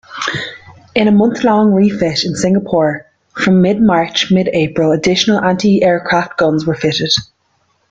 In 0.95 1.07
a 1.07 1.11
month-long 1.11 1.73
refit 1.73 2.23
in 2.25 2.33
Singapore 2.35 3.05
from 3.35 3.61
mid-March-mid-April, 3.61 4.93
additional 4.93 5.39
anti-aircraft 5.43 6.39
guns 6.39 6.65
were 6.65 6.73
fitted. 6.73 7.13